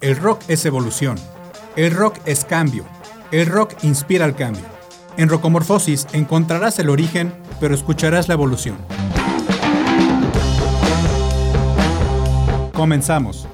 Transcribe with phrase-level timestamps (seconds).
[0.00, 1.18] El rock es evolución.
[1.76, 2.84] El rock es cambio.
[3.30, 4.64] El rock inspira al cambio.
[5.16, 8.76] En Rocomorfosis encontrarás el origen, pero escucharás la evolución.
[12.72, 13.46] Comenzamos.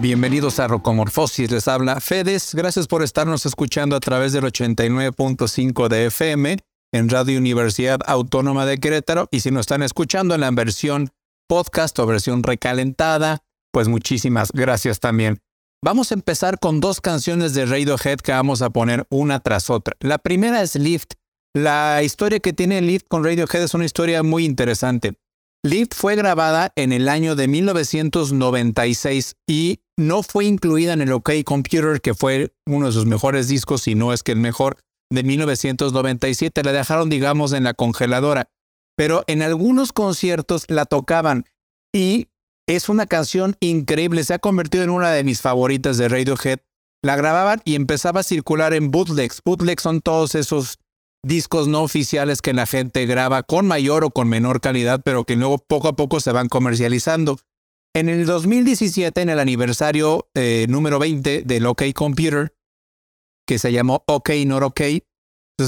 [0.00, 2.54] Bienvenidos a Rocomorfosis, les habla Fedes.
[2.54, 6.58] Gracias por estarnos escuchando a través del 89.5 de FM
[6.92, 9.28] en Radio Universidad Autónoma de Querétaro.
[9.30, 11.10] Y si nos están escuchando en la versión
[11.48, 15.40] podcast o versión recalentada, pues muchísimas gracias también.
[15.82, 19.96] Vamos a empezar con dos canciones de Radiohead que vamos a poner una tras otra.
[20.00, 21.14] La primera es Lift.
[21.54, 25.14] La historia que tiene Lift con Radiohead es una historia muy interesante.
[25.62, 31.30] Lift fue grabada en el año de 1996 y no fue incluida en el OK
[31.44, 34.78] Computer, que fue uno de sus mejores discos, si no es que el mejor,
[35.10, 36.62] de 1997.
[36.62, 38.48] La dejaron, digamos, en la congeladora.
[38.96, 41.44] Pero en algunos conciertos la tocaban
[41.92, 42.28] y
[42.66, 44.24] es una canción increíble.
[44.24, 46.60] Se ha convertido en una de mis favoritas de Radiohead.
[47.02, 49.40] La grababan y empezaba a circular en bootlegs.
[49.44, 50.78] Bootlegs son todos esos
[51.22, 55.36] discos no oficiales que la gente graba con mayor o con menor calidad, pero que
[55.36, 57.38] luego poco a poco se van comercializando.
[57.94, 62.54] En el 2017, en el aniversario eh, número 20 del OK Computer,
[63.46, 64.80] que se llamó OK Not OK,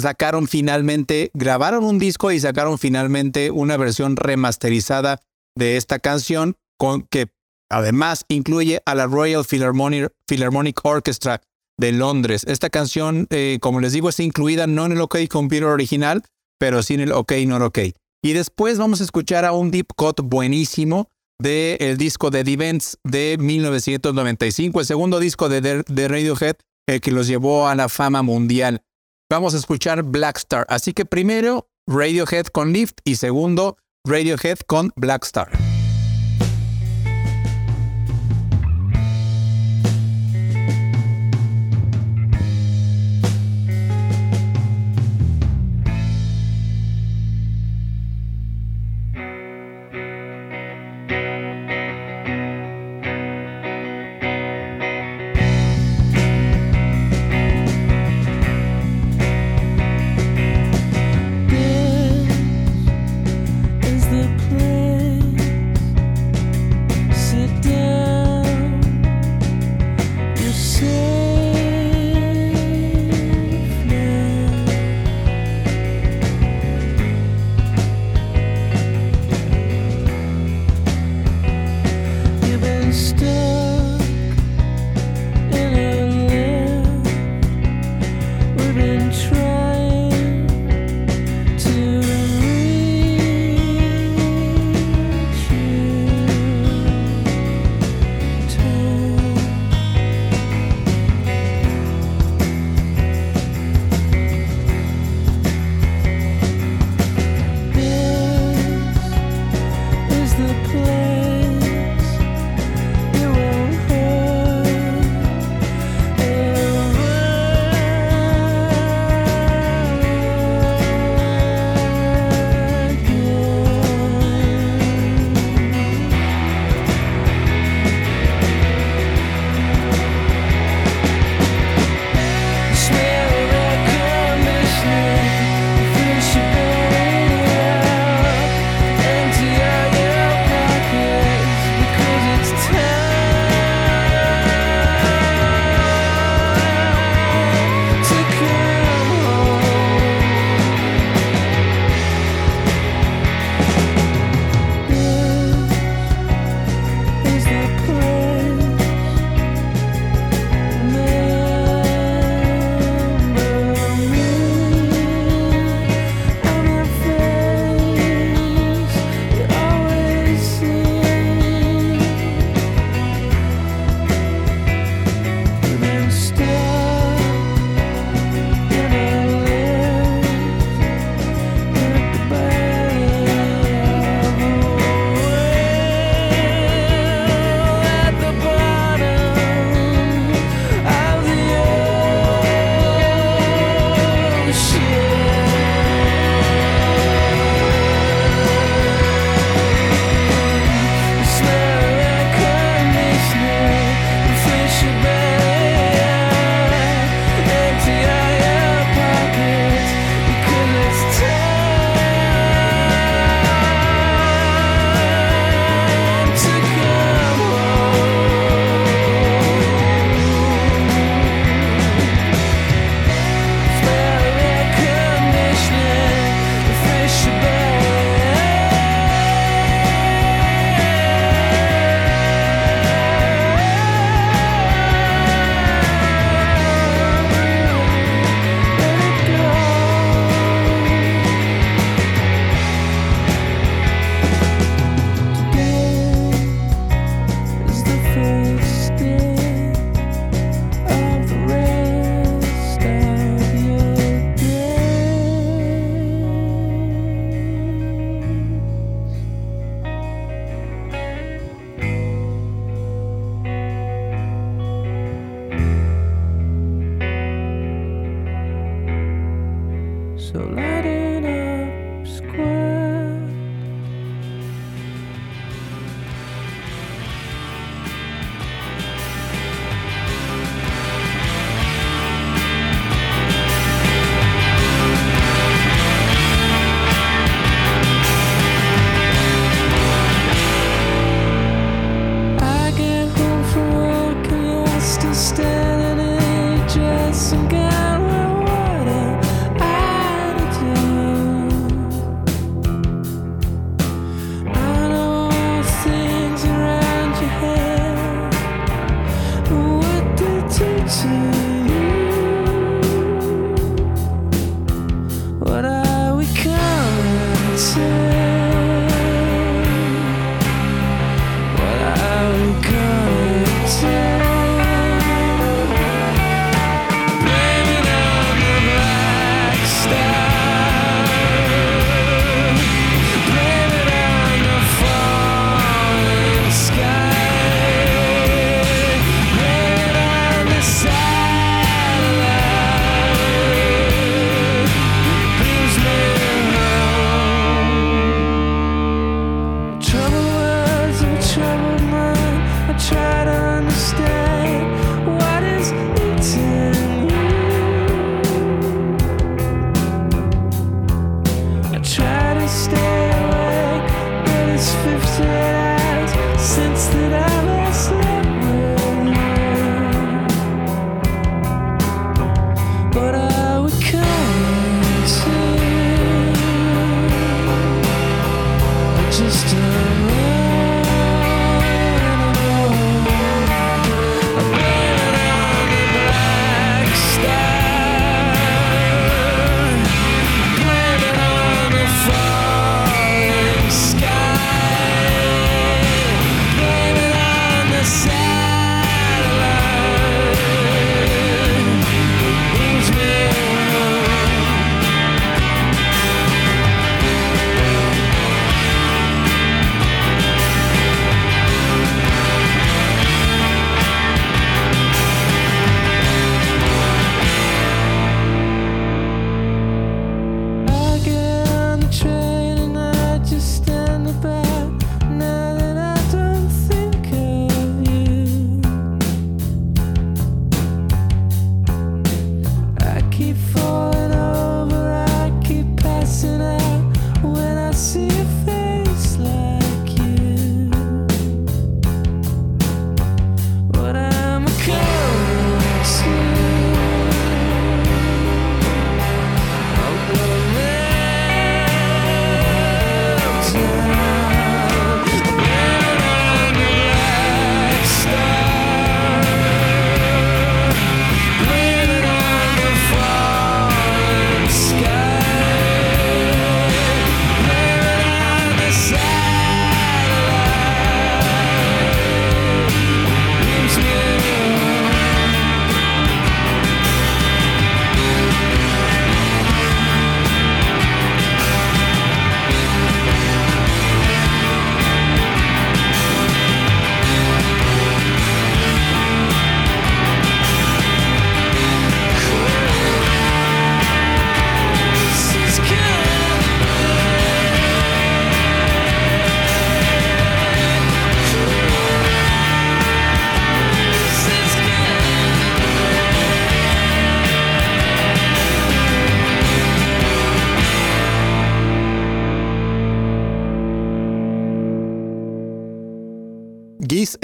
[0.00, 5.20] sacaron finalmente, grabaron un disco y sacaron finalmente una versión remasterizada
[5.56, 7.28] de esta canción, con, que
[7.70, 11.42] además incluye a la Royal Philharmonic Orchestra
[11.78, 12.44] de Londres.
[12.46, 16.22] Esta canción, eh, como les digo, está incluida no en el OK Computer original,
[16.58, 17.78] pero sí en el OK Not OK.
[18.24, 21.08] Y después vamos a escuchar a un deep cut buenísimo
[21.40, 27.10] del disco de The Events de 1995, el segundo disco de, de Radiohead, el que
[27.10, 28.82] los llevó a la fama mundial.
[29.32, 30.66] Vamos a escuchar Black Star.
[30.68, 35.71] Así que primero Radiohead con Lift y segundo Radiohead con Black Star.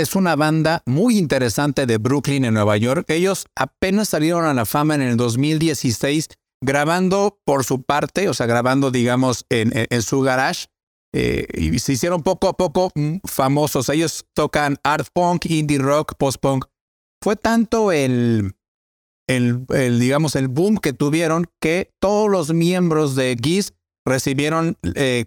[0.08, 3.04] Es una banda muy interesante de Brooklyn en Nueva York.
[3.10, 6.28] Ellos apenas salieron a la fama en el 2016
[6.62, 10.68] grabando por su parte, o sea, grabando, digamos, en, su garage.
[11.14, 13.90] Eh, y se hicieron poco a poco mm, famosos.
[13.90, 16.64] Ellos tocan art punk, indie rock, post punk.
[17.22, 18.54] Fue tanto el,
[19.26, 19.66] el,
[20.00, 23.72] digamos, el boom que tuvieron que todos los miembros de Geese
[24.06, 25.26] recibieron eh,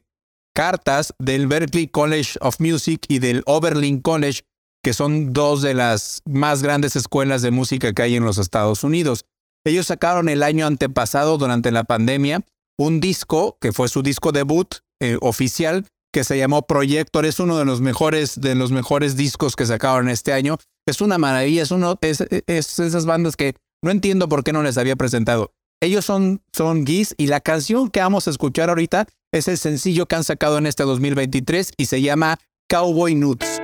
[0.56, 4.42] cartas del Berklee College of Music y del Oberlin College
[4.84, 8.84] que son dos de las más grandes escuelas de música que hay en los Estados
[8.84, 9.26] Unidos.
[9.66, 12.44] Ellos sacaron el año antepasado, durante la pandemia,
[12.80, 17.26] un disco que fue su disco debut eh, oficial, que se llamó Projector.
[17.26, 20.58] Es uno de los mejores, de los mejores discos que sacaron este año.
[20.88, 24.78] Es una maravilla, es uno, es, esas bandas que no entiendo por qué no les
[24.78, 25.52] había presentado.
[25.80, 30.06] Ellos son, son Geese y la canción que vamos a escuchar ahorita es el sencillo
[30.08, 33.61] que han sacado en este 2023 y se llama Cowboy Nuts.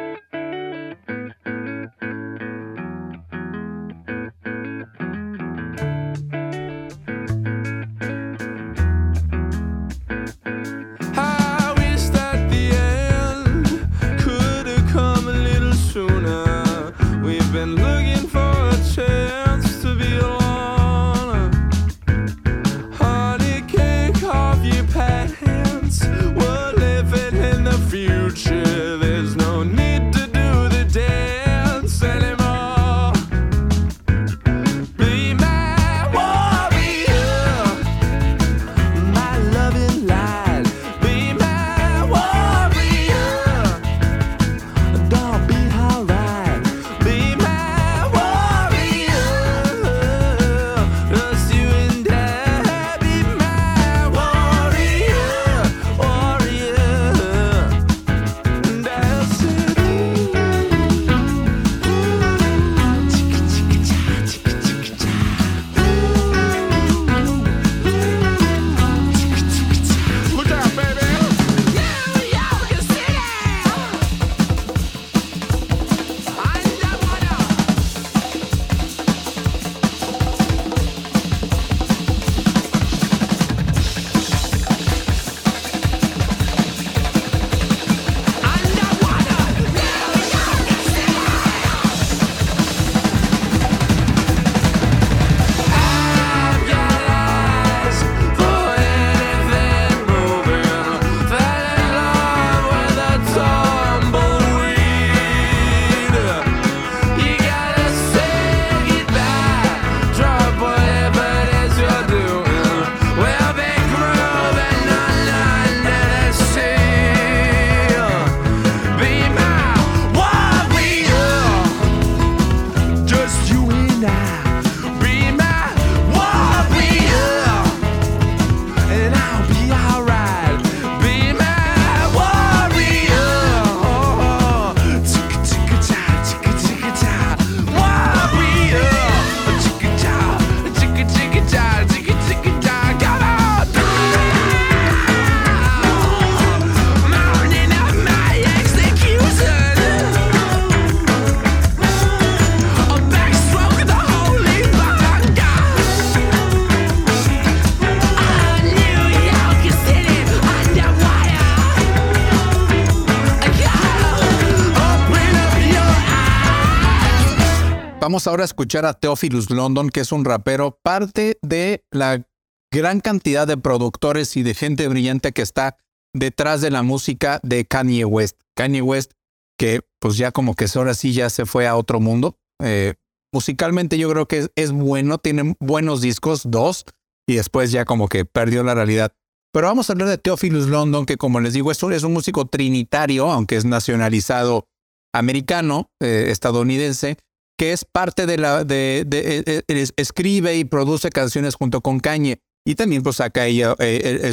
[168.07, 172.25] Vamos ahora a escuchar a Theophilus London, que es un rapero, parte de la
[172.71, 175.75] gran cantidad de productores y de gente brillante que está
[176.13, 178.39] detrás de la música de Kanye West.
[178.55, 179.11] Kanye West,
[179.59, 182.37] que pues ya como que ahora sí ya se fue a otro mundo.
[182.63, 182.93] Eh,
[183.33, 186.85] musicalmente yo creo que es, bueno, tiene buenos discos, dos,
[187.27, 189.11] y después ya como que perdió la realidad.
[189.51, 192.13] Pero vamos a hablar de Theophilus London, que como les digo, es un, es un
[192.13, 194.69] músico trinitario, aunque es nacionalizado
[195.13, 197.17] americano, eh, estadounidense,
[197.57, 202.39] que es parte de la, de, de, eh, escribe y produce canciones junto con Kanye
[202.65, 203.75] y también pues saca ella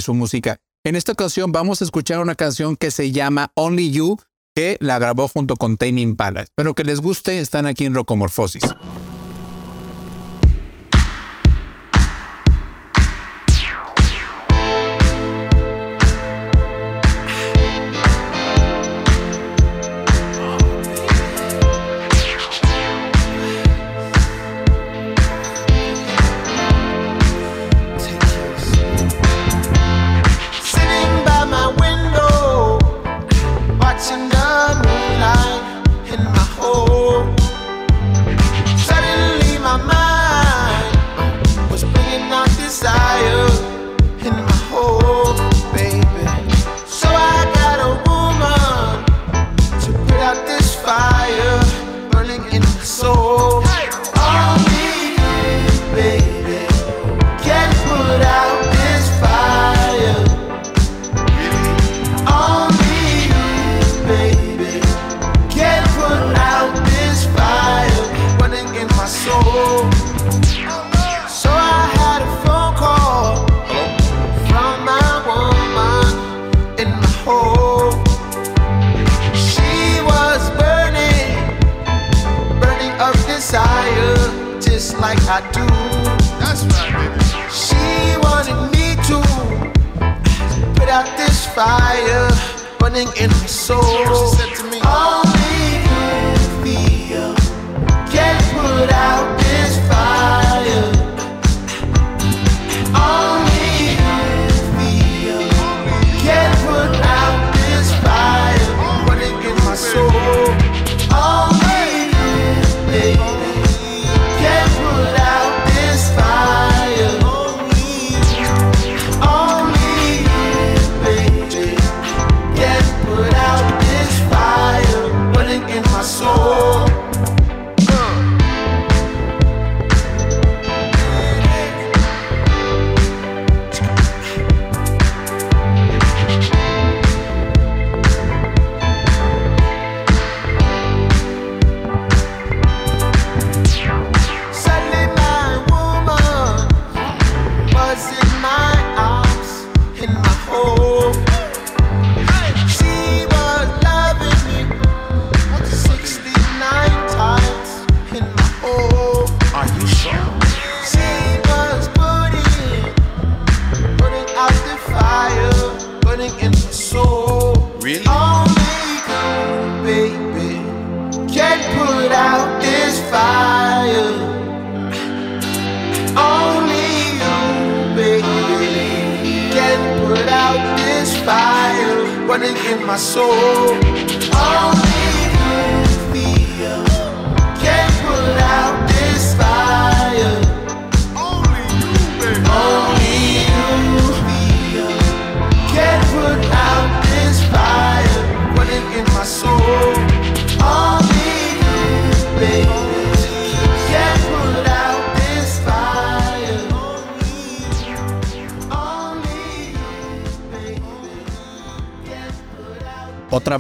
[0.01, 0.59] su música.
[0.85, 4.19] En esta ocasión vamos a escuchar una canción que se llama Only You,
[4.55, 6.43] que la grabó junto con Tame Impala.
[6.43, 8.63] Espero que les guste, están aquí en Rocomorfosis.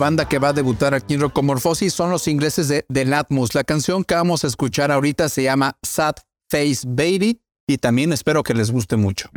[0.04, 3.54] Banda que va a debutar aquí en Rocomorfosis son los ingleses de The Latmus.
[3.54, 6.16] La canción que vamos a escuchar ahorita se llama Sad
[6.50, 9.30] Face Baby y también espero que les guste mucho.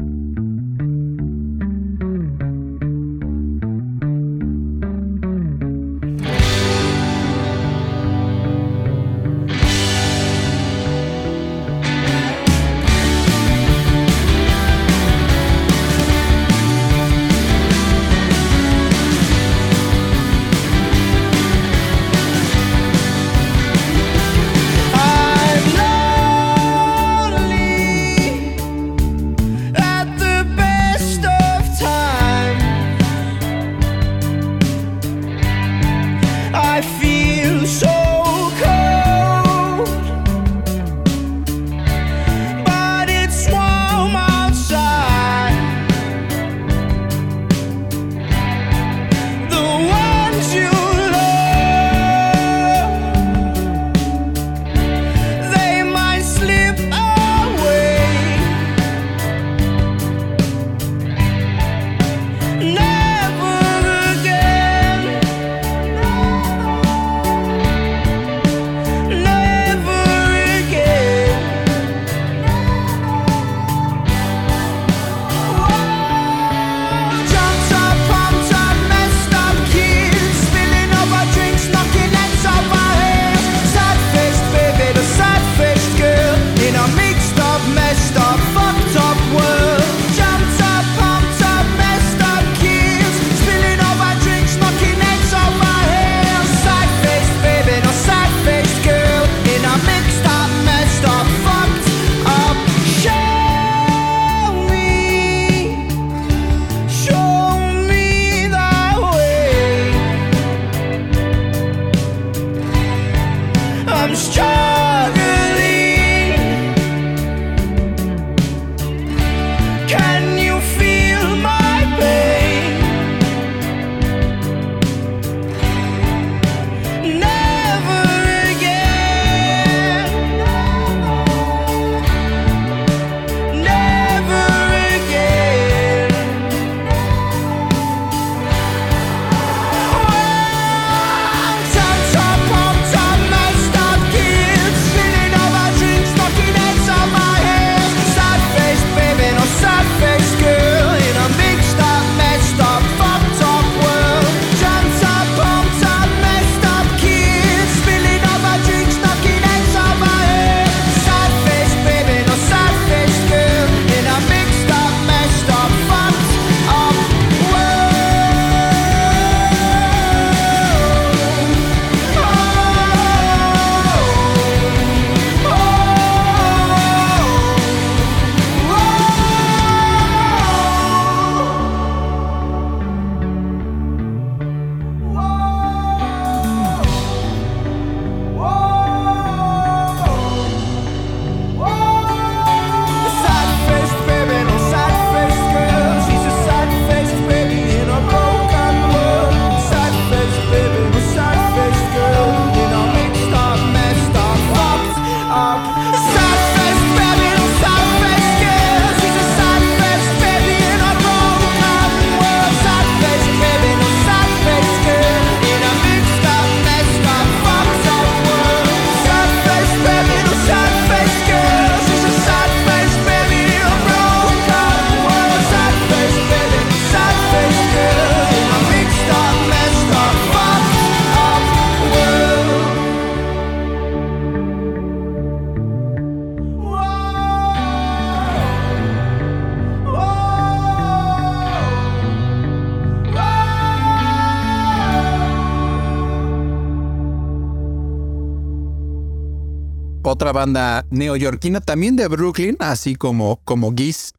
[250.17, 254.13] Otra banda neoyorquina, también de Brooklyn, así como, como Geese.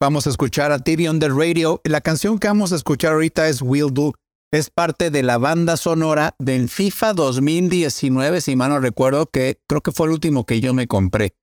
[0.00, 1.82] Vamos a escuchar a TV on the Radio.
[1.84, 4.14] La canción que vamos a escuchar ahorita es Will Do.
[4.50, 9.82] Es parte de la banda sonora del FIFA 2019, si mal no recuerdo, que creo
[9.82, 11.34] que fue el último que yo me compré.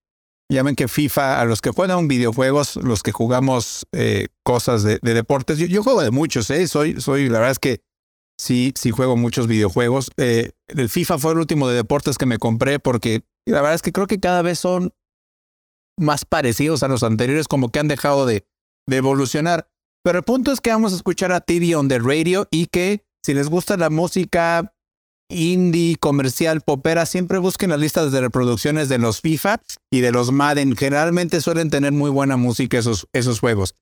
[0.48, 4.98] Ya ven que FIFA, a los que juegan videojuegos, los que jugamos eh, cosas de,
[5.02, 6.66] deportes, yo, juego de muchos, ¿eh?
[6.66, 7.80] Soy, soy, la verdad es que
[8.40, 10.10] sí, sí juego muchos videojuegos.
[10.16, 13.82] Eh, el FIFA fue el último de deportes que me compré porque la verdad es
[13.82, 14.94] que creo que cada vez son
[15.98, 18.46] más parecidos a los anteriores, como que han dejado de,
[18.86, 19.68] de evolucionar.
[20.02, 23.04] Pero el punto es que vamos a escuchar a TV on the radio y que
[23.22, 24.72] si les gusta la música
[25.28, 30.32] indie, comercial, popera, siempre busquen las listas de reproducciones de los FIFA y de los
[30.32, 30.74] Madden.
[30.76, 33.74] Generalmente suelen tener muy buena música esos, esos juegos.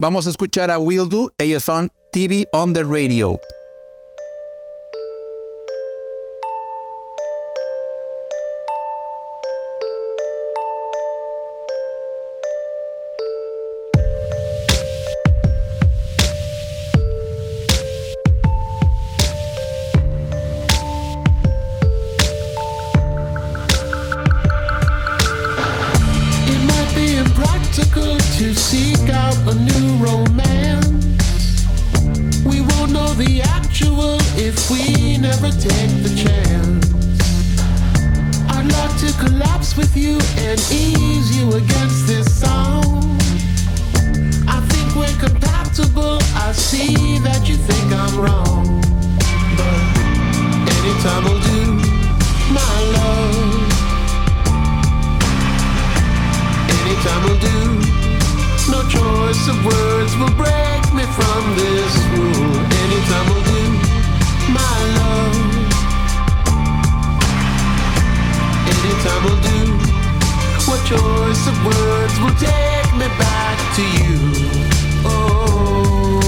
[0.00, 3.38] Vamos a escuchar a Will Do, ellos son TV on the Radio.
[33.16, 36.84] the actual if we never take the chance.
[38.50, 43.16] I'd like to collapse with you and ease you against this song.
[44.46, 46.18] I think we're compatible.
[46.34, 48.82] I see that you think I'm wrong.
[49.56, 49.80] But
[50.76, 51.62] anytime will do,
[52.52, 53.72] my love.
[56.68, 57.40] Anytime will
[57.80, 57.85] do.
[58.68, 62.56] No choice of words will break me from this rule.
[62.82, 63.62] Anytime will do,
[64.52, 65.36] my love.
[68.74, 69.60] Anytime will do.
[70.66, 74.16] What choice of words will take me back to you?
[75.04, 76.26] Oh.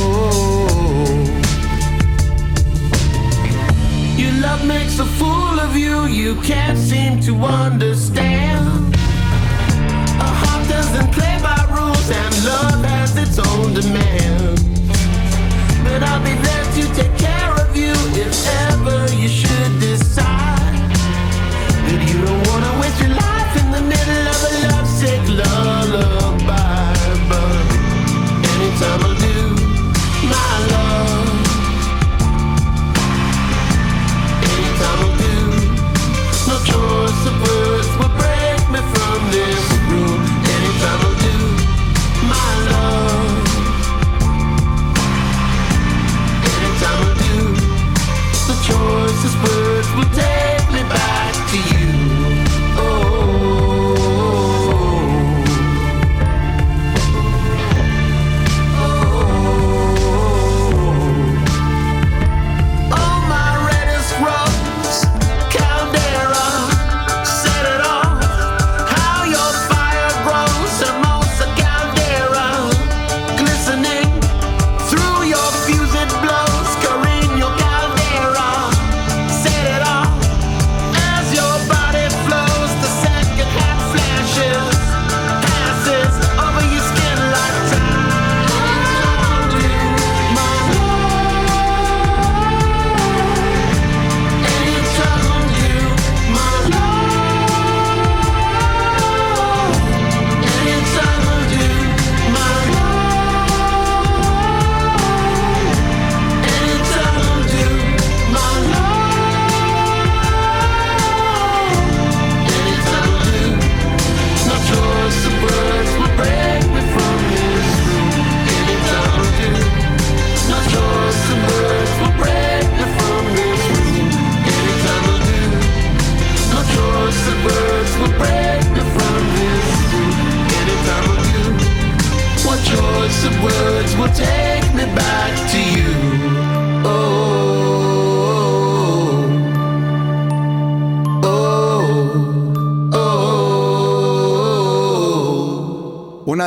[4.16, 6.06] Your love makes a fool of you.
[6.06, 8.94] You can't seem to understand.
[10.20, 11.27] A heart doesn't play
[12.08, 14.56] Sam, love has its own demand,
[15.84, 18.32] But I'll be there to take care of you if
[18.70, 20.88] ever you should decide
[21.84, 26.94] that you don't wanna waste your life in the middle of a lovesick lullaby.
[27.28, 27.66] But
[28.54, 29.37] anytime I do.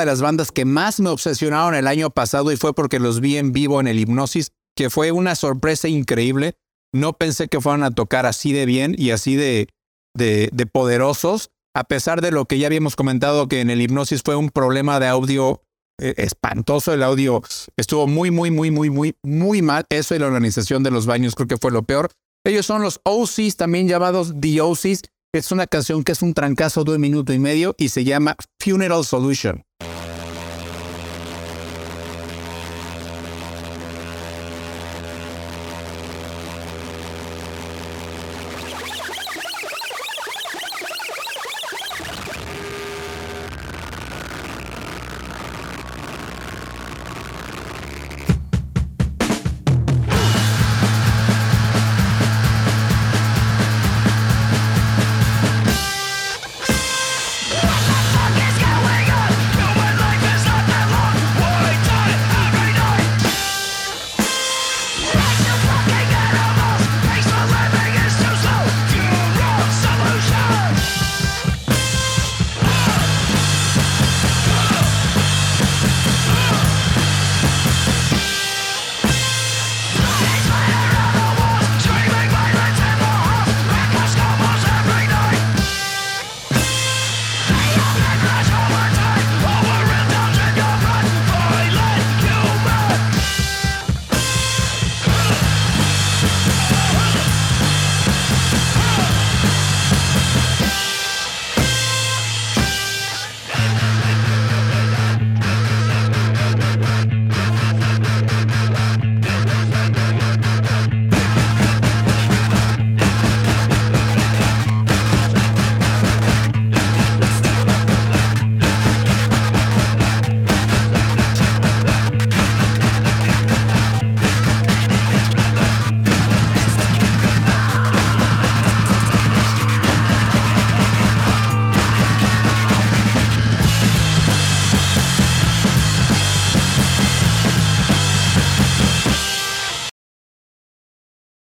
[0.02, 3.38] De las bandas que más me obsesionaron el año pasado y fue porque los vi
[3.38, 6.56] en vivo en el Hipnosis, que fue una sorpresa increíble.
[6.94, 9.70] No pensé que fueran a tocar así de bien y así de,
[10.14, 14.22] de, de poderosos, a pesar de lo que ya habíamos comentado que en el Hipnosis
[14.24, 15.62] fue un problema de audio
[16.02, 16.94] eh, espantoso.
[16.94, 17.42] El audio
[17.78, 19.86] estuvo muy, muy, muy, muy, muy, muy mal.
[19.90, 22.10] Eso y la organización de los baños creo que fue lo peor.
[22.44, 26.84] Ellos son los OCs, también llamados The OCs, Es una canción que es un trancazo
[26.84, 29.64] de un minuto y medio y se llama Funeral Solution.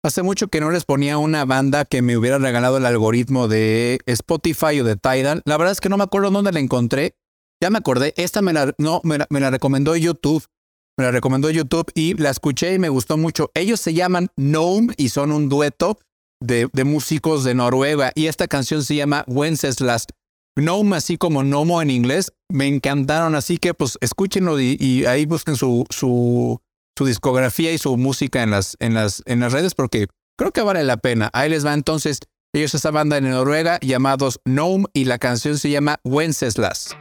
[0.09, 3.99] Hace mucho que no les ponía una banda que me hubiera regalado el algoritmo de
[4.07, 5.43] Spotify o de Tidal.
[5.45, 7.13] La verdad es que no me acuerdo dónde la encontré.
[7.61, 8.15] Ya me acordé.
[8.17, 10.43] Esta me la, no, me la, recomendó YouTube.
[10.97, 13.51] Me la recomendó YouTube y la escuché y me gustó mucho.
[13.53, 15.99] Ellos se llaman Gnome y son un dueto
[16.41, 18.11] de, músicos de Noruega.
[18.15, 20.07] Y esta canción se llama Wenceslas.
[20.55, 23.35] Gnome, así como Nomo en inglés, me encantaron.
[23.35, 26.59] Así que pues escúchenlo y, y ahí busquen su, su,
[26.99, 30.07] su discografía y su música en las, en las, en las redes porque
[30.37, 31.29] creo que vale la pena.
[31.31, 32.19] Ahí les va entonces.
[32.51, 36.97] Ellos esa banda en Noruega llamados Gnome y la canción se llama Wenceslas.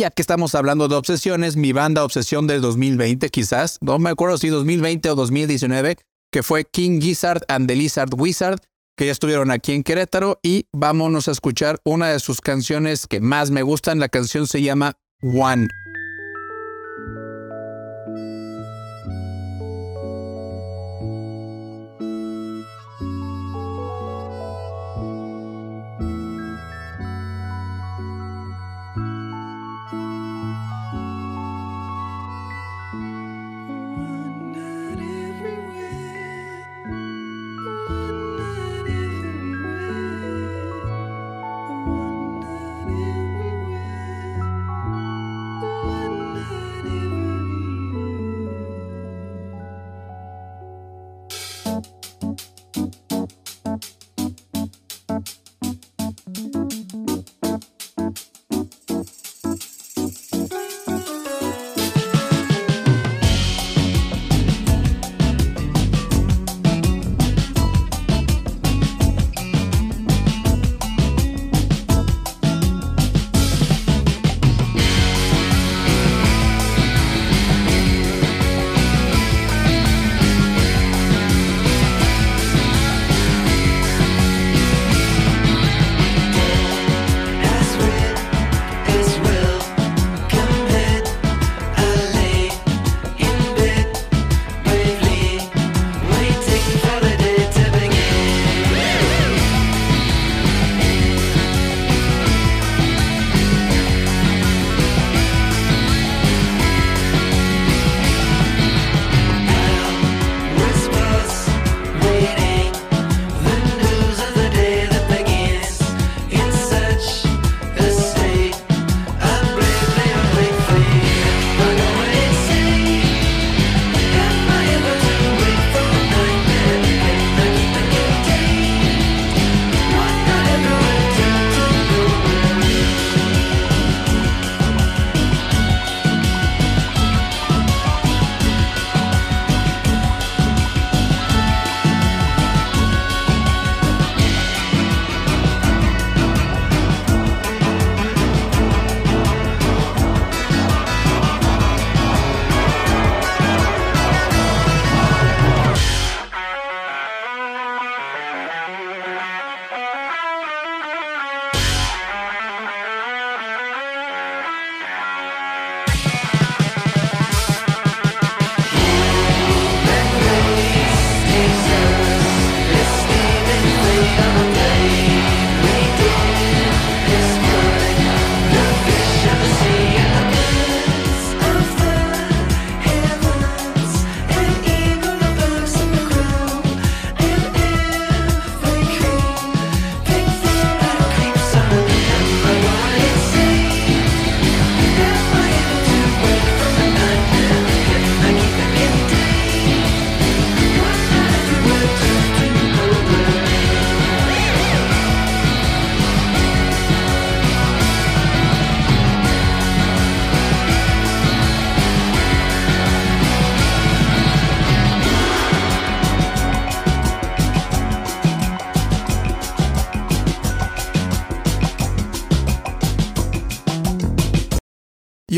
[0.00, 4.38] Ya que estamos hablando de obsesiones, mi banda Obsesión del 2020 quizás, no me acuerdo
[4.38, 5.98] si 2020 o 2019,
[6.32, 8.60] que fue King Gizzard and the Lizard Wizard,
[8.96, 13.20] que ya estuvieron aquí en Querétaro y vámonos a escuchar una de sus canciones que
[13.20, 13.98] más me gustan.
[13.98, 15.68] La canción se llama One.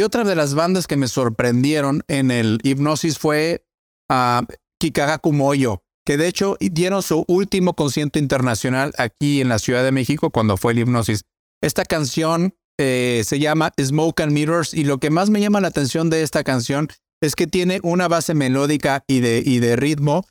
[0.05, 3.65] Otra de las bandas que me sorprendieron en el hipnosis fue
[4.11, 4.45] a
[4.81, 9.93] Kikagaku Moyo, que de hecho dieron su último concierto internacional aquí en la Ciudad de
[9.93, 11.25] México cuando fue el hipnosis.
[11.63, 15.69] Esta canción eh, se llama Smoke and Mirrors y lo que más me llama la
[15.69, 16.89] atención de esta canción
[17.21, 20.27] es que tiene una base melódica y de, y de ritmo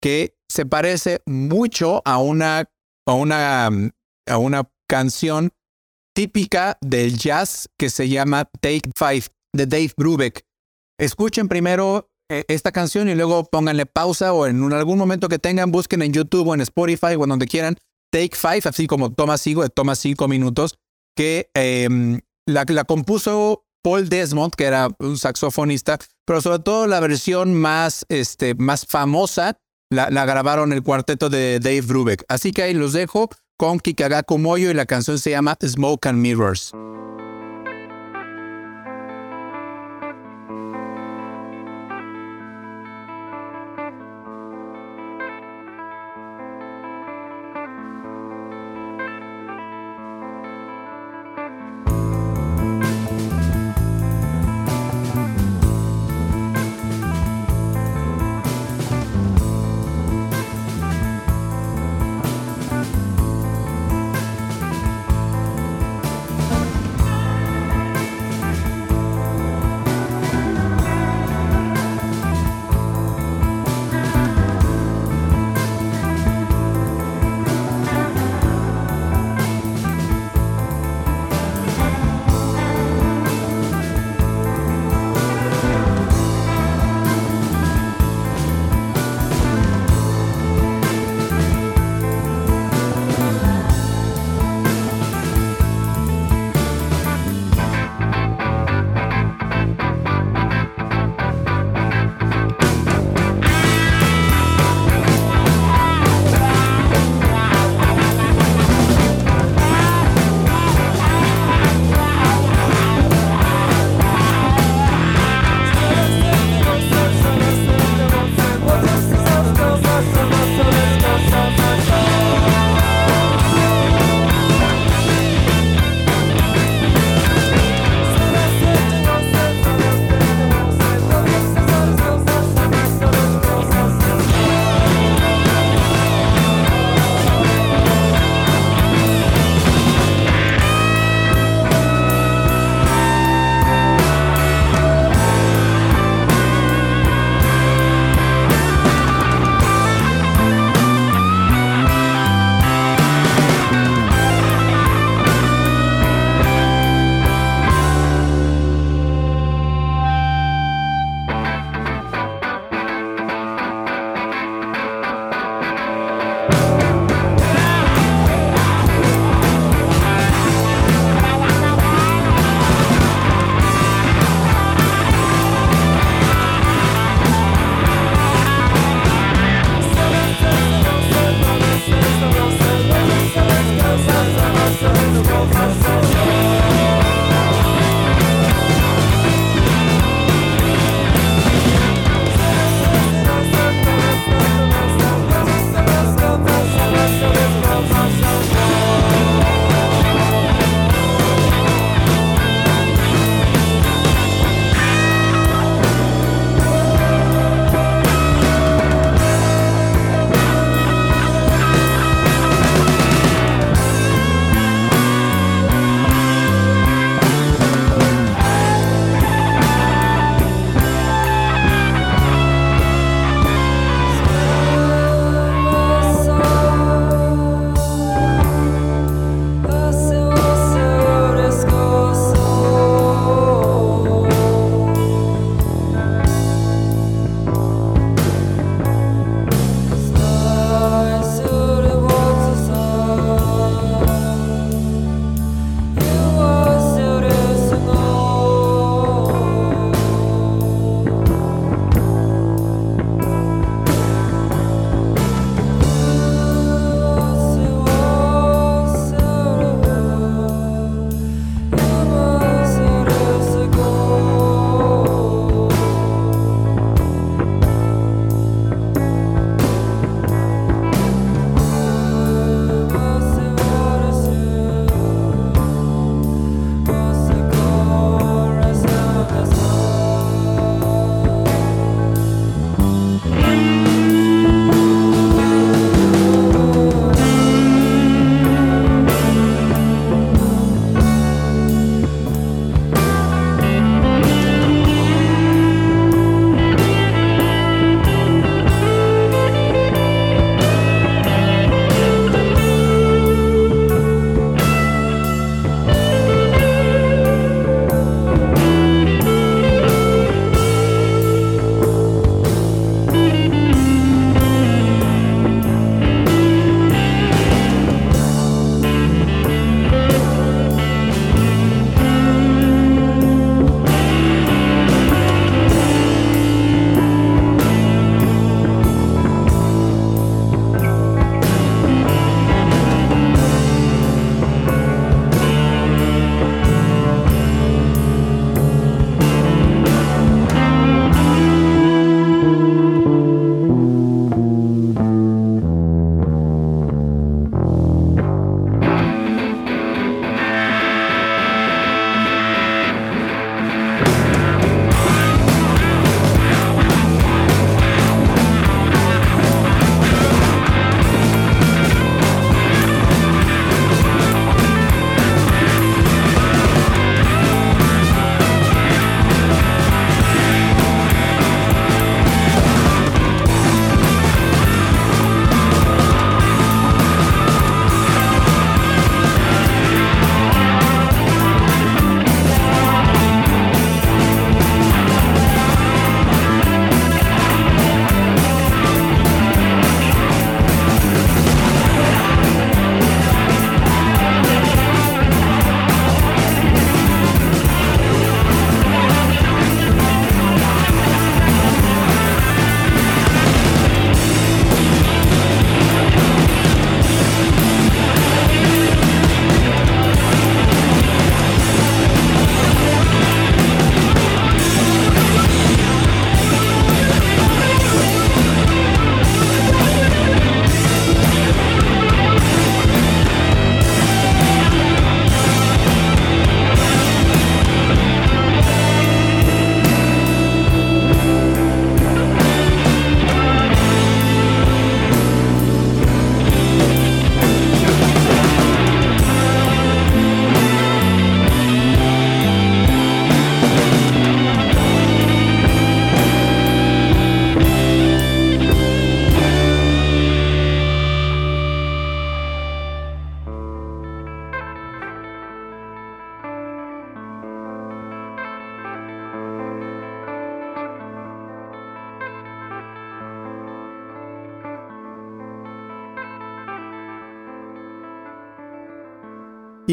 [0.00, 2.70] que se parece mucho a una,
[3.06, 5.52] a una, a una canción
[6.16, 10.46] típica del jazz que se llama Take Five de Dave Brubeck.
[10.98, 15.70] Escuchen primero eh, esta canción y luego pónganle pausa o en algún momento que tengan,
[15.70, 17.76] busquen en YouTube o en Spotify o donde quieran
[18.10, 20.78] Take Five, así como toma cinco, toma cinco minutos,
[21.14, 27.00] que em, la, la compuso Paul Desmond, que era un saxofonista, pero sobre todo la
[27.00, 29.58] versión más, este, más famosa
[29.92, 32.24] la, la grabaron el cuarteto de Dave Brubeck.
[32.28, 36.18] Así que ahí los dejo con Kikagaku Moyo y la canción se llama Smoke and
[36.18, 36.72] Mirrors.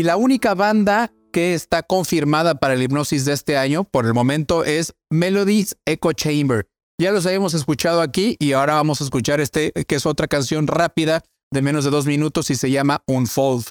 [0.03, 4.65] La única banda que está confirmada para el hipnosis de este año por el momento
[4.65, 6.67] es Melodies Echo Chamber.
[6.99, 10.67] Ya los habíamos escuchado aquí y ahora vamos a escuchar este, que es otra canción
[10.67, 11.23] rápida
[11.53, 13.63] de menos de dos minutos y se llama Unfold.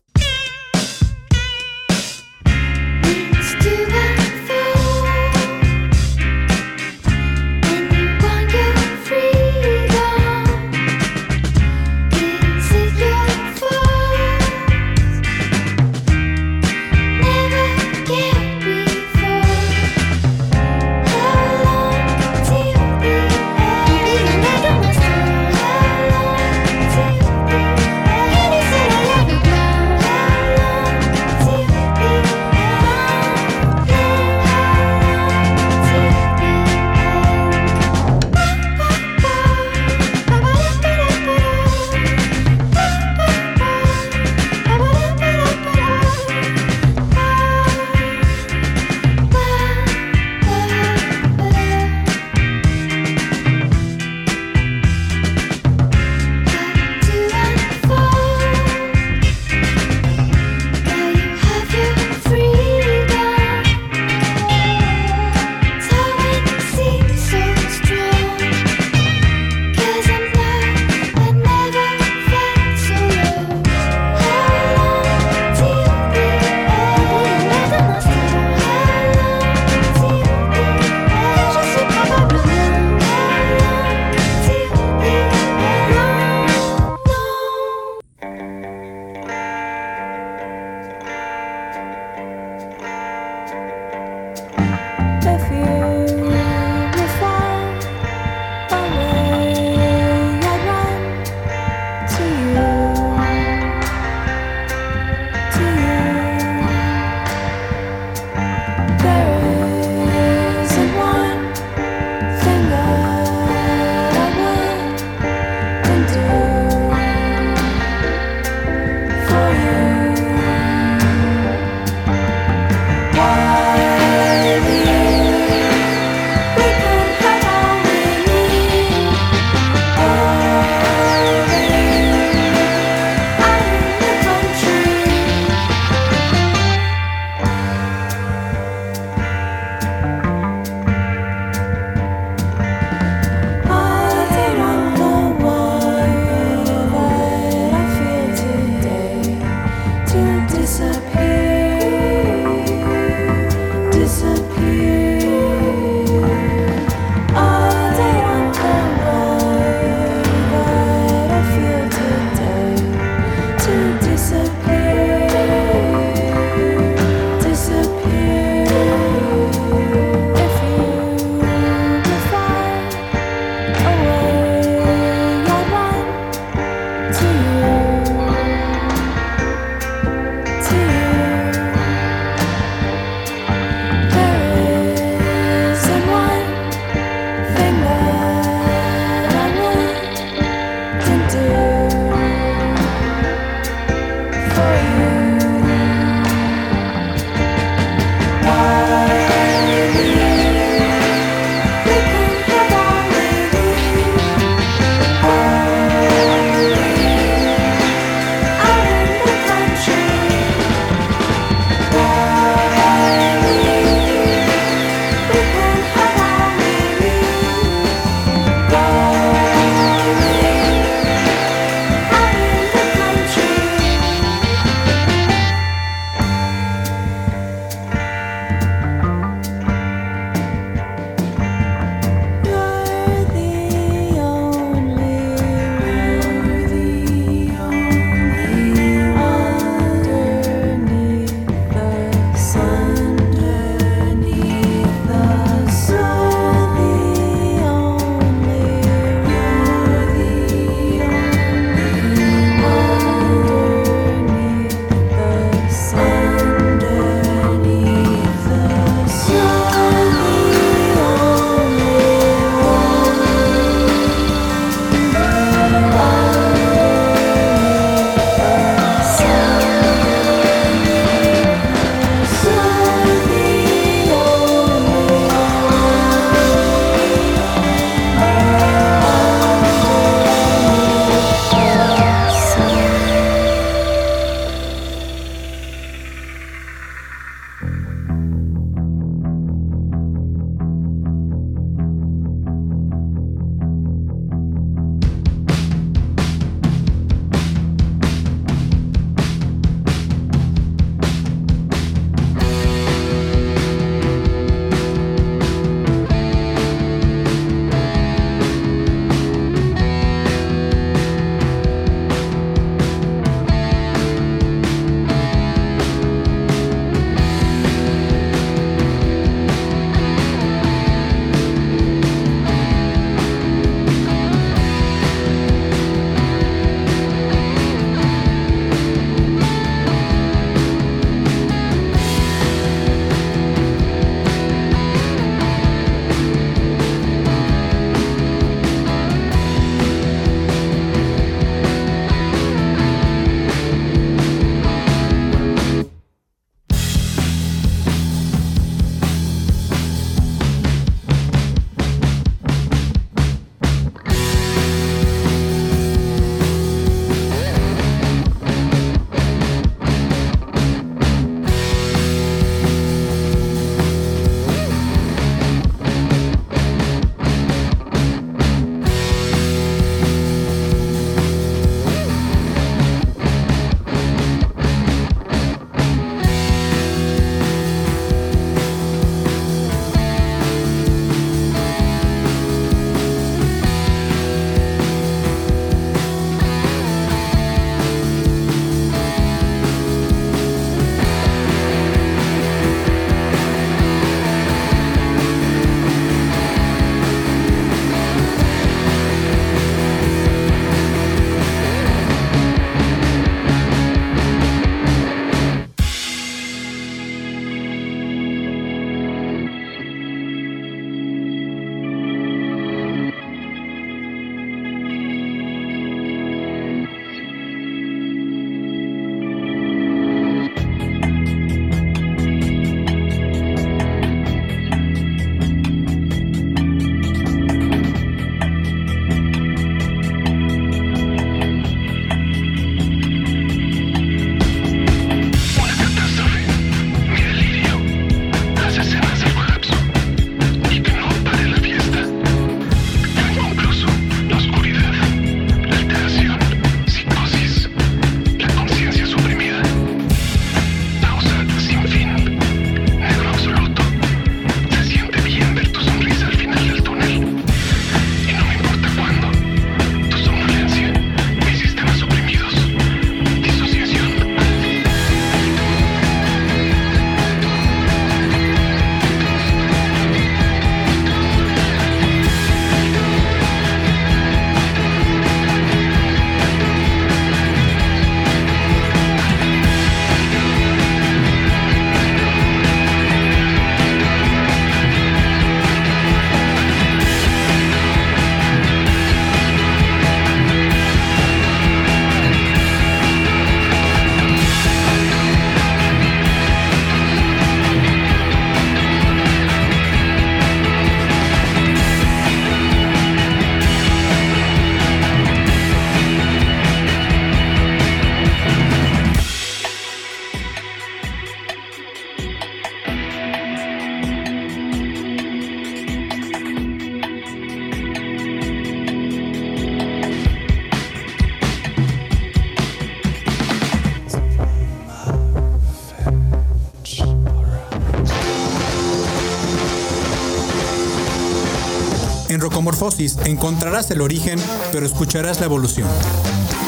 [532.62, 534.38] Rocomorfosis encontrarás el origen,
[534.70, 535.88] pero escucharás la evolución.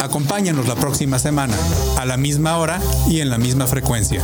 [0.03, 1.55] Acompáñanos la próxima semana,
[1.97, 4.21] a la misma hora y en la misma frecuencia.